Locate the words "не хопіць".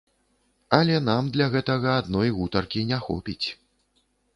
2.95-3.43